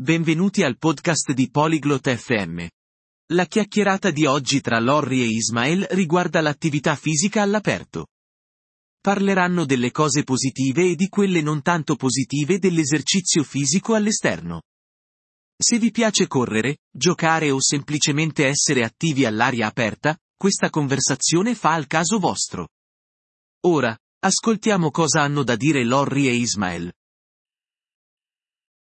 Benvenuti 0.00 0.62
al 0.62 0.78
podcast 0.78 1.32
di 1.32 1.50
Polyglot 1.50 2.16
FM. 2.16 2.66
La 3.34 3.44
chiacchierata 3.44 4.10
di 4.10 4.24
oggi 4.24 4.62
tra 4.62 4.80
Lorry 4.80 5.20
e 5.20 5.26
Ismael 5.26 5.86
riguarda 5.90 6.40
l'attività 6.40 6.96
fisica 6.96 7.42
all'aperto. 7.42 8.06
Parleranno 8.98 9.66
delle 9.66 9.90
cose 9.90 10.22
positive 10.24 10.88
e 10.92 10.94
di 10.94 11.10
quelle 11.10 11.42
non 11.42 11.60
tanto 11.60 11.96
positive 11.96 12.58
dell'esercizio 12.58 13.42
fisico 13.42 13.92
all'esterno. 13.92 14.62
Se 15.54 15.78
vi 15.78 15.90
piace 15.90 16.26
correre, 16.26 16.78
giocare 16.90 17.50
o 17.50 17.60
semplicemente 17.60 18.46
essere 18.46 18.84
attivi 18.84 19.26
all'aria 19.26 19.66
aperta, 19.66 20.16
questa 20.34 20.70
conversazione 20.70 21.54
fa 21.54 21.74
al 21.74 21.86
caso 21.86 22.18
vostro. 22.18 22.68
Ora, 23.66 23.94
ascoltiamo 24.20 24.90
cosa 24.90 25.20
hanno 25.20 25.42
da 25.42 25.56
dire 25.56 25.84
Lorry 25.84 26.26
e 26.26 26.36
Ismael. 26.36 26.90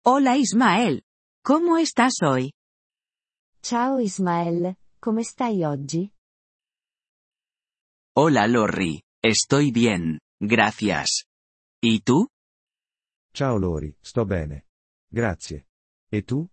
Hola 0.06 0.36
Ismael. 0.36 1.06
¿Cómo 1.46 1.78
estás 1.78 2.16
hoy? 2.22 2.52
Ciao 3.62 4.02
Ismael, 4.02 4.76
come 5.00 5.23
stai 5.23 5.64
oggi? 5.64 6.12
Hola 8.13 8.46
Lorry, 8.48 9.02
estoy 9.24 9.72
bien, 9.72 10.20
gracias. 10.41 11.24
¿Y 11.82 12.02
tú? 12.02 12.27
Ciao 13.34 13.58
Lori, 13.58 13.96
sto 14.02 14.26
bene. 14.26 14.66
Grazie. 15.10 15.68
E 16.12 16.22
tu? 16.22 16.49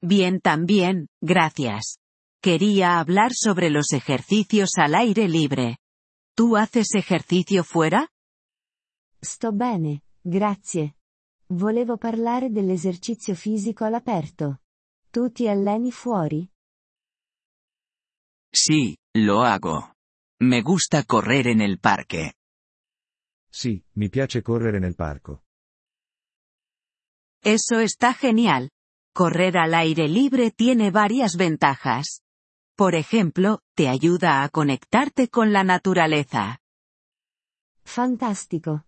Bien 0.00 0.40
también, 0.40 1.08
gracias. 1.20 1.96
Quería 2.40 3.00
hablar 3.00 3.32
sobre 3.34 3.70
los 3.70 3.92
ejercicios 3.92 4.70
al 4.76 4.94
aire 4.94 5.26
libre. 5.26 5.78
¿Tú 6.36 6.56
haces 6.56 6.94
ejercicio 6.94 7.64
fuera? 7.64 8.08
Sto 9.20 9.50
bene, 9.52 10.04
grazie. 10.22 10.94
Volevo 11.52 11.96
parlare 11.96 12.50
dell'esercizio 12.50 13.34
fisico 13.34 13.84
all'aperto. 13.84 14.60
Tu 15.10 15.32
ti 15.32 15.48
alleni 15.48 15.90
fuori? 15.90 16.48
Sí, 18.52 18.96
lo 19.14 19.42
hago. 19.42 19.96
Me 20.42 20.62
gusta 20.62 21.02
correr 21.04 21.48
en 21.48 21.60
el 21.60 21.80
parque. 21.80 22.34
Sì, 23.48 23.82
mi 23.94 24.08
piace 24.08 24.42
correre 24.42 24.78
nel 24.78 24.94
parco. 24.94 25.42
Eso 27.42 27.80
está 27.80 28.12
genial. 28.14 28.70
Correr 29.12 29.56
al 29.56 29.74
aire 29.74 30.06
libre 30.06 30.52
tiene 30.52 30.92
varias 30.92 31.34
ventajas. 31.36 32.22
Por 32.76 32.94
ejemplo, 32.94 33.58
te 33.74 33.88
ayuda 33.88 34.44
a 34.44 34.50
conectarte 34.50 35.28
con 35.28 35.52
la 35.52 35.64
naturaleza. 35.64 36.60
Fantastico. 37.82 38.84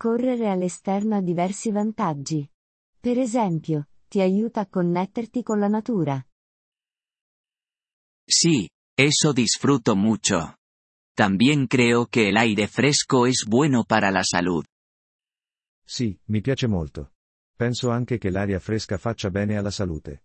Correre 0.00 0.48
all'esterno 0.48 1.16
ha 1.16 1.20
diversi 1.20 1.70
vantaggi. 1.70 2.50
Per 2.98 3.18
esempio, 3.18 3.88
ti 4.08 4.22
aiuta 4.22 4.60
a 4.60 4.66
connetterti 4.66 5.42
con 5.42 5.58
la 5.58 5.68
natura. 5.68 6.26
Sí, 8.26 8.70
eso 8.96 9.34
disfruto 9.34 9.96
mucho. 9.96 10.56
También 11.14 11.66
creo 11.66 12.06
que 12.06 12.30
el 12.30 12.38
aire 12.38 12.66
fresco 12.66 13.26
es 13.26 13.44
bueno 13.46 13.84
para 13.84 14.10
la 14.10 14.22
salud. 14.22 14.64
Sì, 15.84 16.18
mi 16.28 16.40
piace 16.40 16.66
molto. 16.66 17.12
Penso 17.54 17.90
anche 17.90 18.16
che 18.16 18.30
l'aria 18.30 18.58
fresca 18.58 18.96
faccia 18.96 19.28
bene 19.28 19.58
alla 19.58 19.70
salute. 19.70 20.24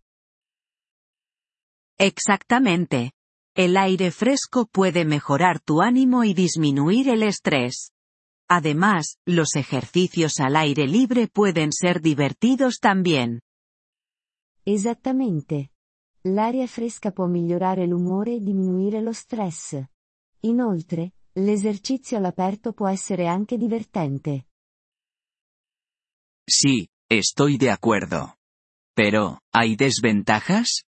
Exactamente. 1.97 3.11
El 3.53 3.75
aire 3.75 4.11
fresco 4.11 4.67
puede 4.67 5.03
mejorar 5.03 5.59
tu 5.59 5.81
ánimo 5.81 6.23
y 6.23 6.33
disminuir 6.33 7.09
el 7.09 7.23
estrés. 7.23 7.91
Además, 8.47 9.17
los 9.25 9.55
ejercicios 9.55 10.39
al 10.39 10.55
aire 10.55 10.87
libre 10.87 11.27
pueden 11.27 11.71
ser 11.71 12.01
divertidos 12.01 12.79
también. 12.79 13.41
Esattamente. 14.63 15.71
L'aria 16.21 16.67
fresca 16.67 17.11
può 17.11 17.27
migliorare 17.27 17.85
l'umore 17.85 18.35
e 18.35 18.39
diminuire 18.39 19.01
lo 19.01 19.13
stress. 19.13 19.79
Inoltre, 20.41 21.13
l'esercizio 21.33 22.17
all'aperto 22.17 22.73
può 22.73 22.87
essere 22.87 23.27
anche 23.27 23.57
divertente. 23.57 24.47
Sí, 26.47 26.87
estoy 27.09 27.57
de 27.57 27.71
acuerdo. 27.71 28.37
Pero, 28.95 29.39
¿hay 29.51 29.75
desventajas? 29.75 30.83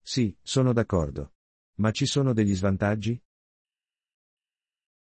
Sì, 0.00 0.36
sono 0.42 0.72
d'accordo. 0.72 1.32
Ma 1.76 1.90
ci 1.90 2.06
sono 2.06 2.32
degli 2.32 2.54
svantaggi? 2.54 3.20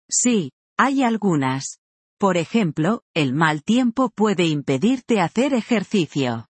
Sí, 0.09 0.51
hay 0.83 1.03
algunas. 1.03 1.79
Por 2.19 2.39
ejemplo, 2.39 3.03
el 3.15 3.35
mal 3.35 3.63
tiempo 3.63 4.09
puede 4.09 4.47
impedirte 4.47 5.21
hacer 5.21 5.53
ejercicio. 5.53 6.47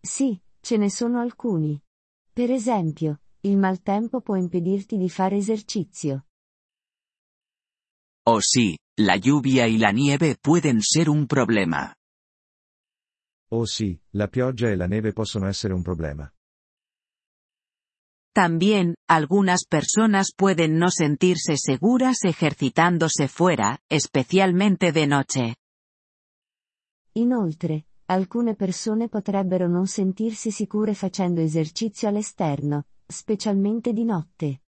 Sì, 0.00 0.40
ce 0.60 0.76
ne 0.76 0.90
sono 0.90 1.20
alcuni. 1.20 1.82
Per 2.32 2.52
esempio, 2.52 3.20
il 3.40 3.58
maltempo 3.58 4.20
può 4.20 4.36
impedirti 4.36 4.96
di 4.96 5.08
fare 5.08 5.36
esercizio. 5.36 6.26
O 8.28 8.40
sí, 8.40 8.78
la 8.96 9.16
lluvia 9.16 9.66
y 9.66 9.76
la 9.76 9.90
nieve 9.90 10.36
pueden 10.40 10.80
ser 10.80 11.08
un 11.08 11.26
problema. 11.26 11.92
Oh 13.50 13.66
sì, 13.66 14.00
la 14.10 14.28
pioggia 14.28 14.68
e 14.70 14.76
la 14.76 14.86
neve 14.86 15.12
possono 15.12 15.48
essere 15.48 15.74
un 15.74 15.82
problema. 15.82 16.32
También, 18.32 18.94
algunas 19.08 19.64
personas 19.66 20.32
pueden 20.36 20.78
no 20.78 20.90
sentirse 20.90 21.56
seguras 21.56 22.22
ejercitándose 22.22 23.26
fuera, 23.26 23.80
especialmente 23.88 24.92
de 24.92 25.06
noche. 25.08 25.56
Inoltre, 27.14 27.86
alcune 28.06 28.54
persone 28.54 29.08
potrebbero 29.08 29.68
non 29.68 29.86
sentirsi 29.86 30.52
sicure 30.52 30.94
facendo 30.94 31.40
esercizio 31.40 32.08
all'esterno, 32.08 32.86
specialmente 33.06 33.92
di 33.92 34.04
notte. 34.04 34.62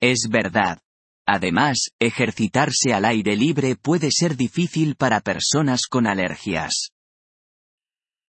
Es 0.00 0.28
verdad. 0.30 0.80
Además, 1.26 1.90
ejercitarse 2.00 2.94
al 2.94 3.04
aire 3.04 3.36
libre 3.36 3.76
puede 3.76 4.10
ser 4.10 4.36
difícil 4.36 4.96
para 4.96 5.20
personas 5.20 5.86
con 5.86 6.06
alergias. 6.06 6.92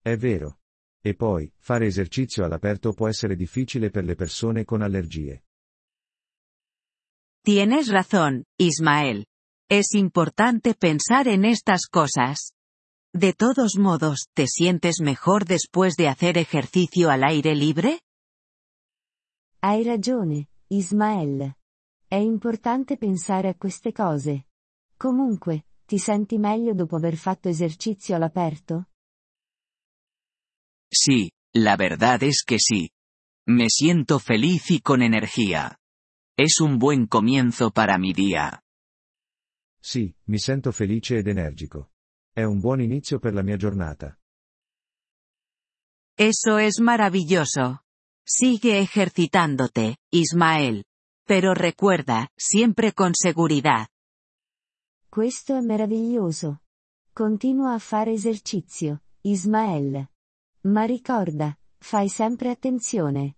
È 0.02 0.16
vero. 0.16 0.60
E 1.00 1.14
poi, 1.14 1.52
fare 1.58 1.86
esercizio 1.86 2.44
all'aperto 2.44 2.92
può 2.92 3.08
essere 3.08 3.36
difficile 3.36 3.90
per 3.90 4.04
le 4.04 4.14
persone 4.14 4.64
con 4.64 4.82
allergie. 4.82 5.44
Tienes 7.42 7.88
razón, 7.88 8.44
Ismael. 8.58 9.24
Es 9.70 9.94
importante 9.94 10.74
pensar 10.74 11.28
en 11.28 11.44
estas 11.44 11.86
cosas. 11.86 12.52
De 13.12 13.32
todos 13.32 13.76
modos, 13.78 14.28
¿te 14.34 14.46
sientes 14.46 15.00
mejor 15.00 15.44
después 15.44 15.94
de 15.96 16.08
hacer 16.08 16.36
ejercicio 16.36 17.10
al 17.10 17.22
aire 17.22 17.54
libre? 17.54 18.00
Hai 19.60 19.82
ragione, 19.82 20.48
Ismael. 20.68 21.54
È 22.06 22.16
importante 22.16 22.96
pensare 22.96 23.48
a 23.48 23.54
queste 23.54 23.92
cose. 23.92 24.46
Comunque, 24.96 25.64
ti 25.86 25.98
senti 25.98 26.38
meglio 26.38 26.74
dopo 26.74 26.96
aver 26.96 27.16
fatto 27.16 27.48
esercizio 27.48 28.14
all'aperto? 28.14 28.87
Sí, 30.90 31.30
la 31.54 31.76
verdad 31.76 32.22
es 32.22 32.42
que 32.46 32.58
sí. 32.58 32.90
Me 33.46 33.68
siento 33.70 34.18
feliz 34.18 34.70
y 34.70 34.80
con 34.80 35.02
energía. 35.02 35.78
Es 36.36 36.60
un 36.60 36.78
buen 36.78 37.06
comienzo 37.06 37.70
para 37.70 37.98
mi 37.98 38.12
día. 38.12 38.62
Sì, 39.80 40.14
mi 40.26 40.38
sento 40.38 40.72
felice 40.72 41.18
ed 41.18 41.28
energico. 41.28 41.90
È 42.32 42.42
un 42.42 42.60
buon 42.60 42.80
inizio 42.80 43.18
per 43.18 43.34
la 43.34 43.42
mia 43.42 43.56
giornata. 43.56 44.18
Eso 46.16 46.58
es 46.58 46.80
maravilloso. 46.80 47.82
Sigue 48.24 48.80
ejercitándote, 48.80 49.96
Ismael. 50.10 50.84
Pero 51.24 51.54
recuerda, 51.54 52.28
siempre 52.36 52.92
con 52.92 53.12
seguridad. 53.14 53.88
Questo 55.08 55.56
è 55.56 55.60
meraviglioso. 55.60 56.60
Continua 57.12 57.74
a 57.74 57.78
fare 57.78 58.12
esercizio, 58.12 59.02
Ismael. 59.22 60.08
Ma 60.68 60.84
ricorda, 60.84 61.56
fai 61.78 62.08
sempre 62.08 62.50
attenzione. 62.50 63.36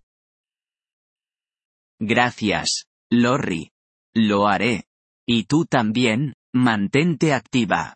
Gracias, 1.96 2.86
Lorry. 3.12 3.70
Lo 4.14 4.46
haré. 4.46 4.86
Y 5.24 5.44
tú 5.44 5.64
también, 5.64 6.34
mantente 6.52 7.32
activa. 7.32 7.94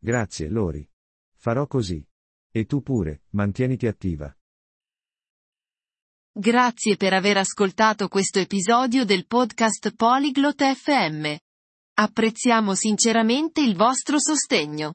Grazie, 0.00 0.48
Lori. 0.48 0.88
Farò 1.36 1.66
così. 1.66 2.04
E 2.50 2.64
tu 2.64 2.82
pure, 2.82 3.22
mantieniti 3.30 3.86
attiva. 3.86 4.34
Grazie 6.32 6.96
per 6.96 7.12
aver 7.12 7.36
ascoltato 7.36 8.08
questo 8.08 8.40
episodio 8.40 9.04
del 9.04 9.26
podcast 9.26 9.94
Polyglot 9.94 10.64
FM. 10.64 11.36
Apprezziamo 11.94 12.74
sinceramente 12.74 13.60
il 13.60 13.76
vostro 13.76 14.18
sostegno. 14.18 14.94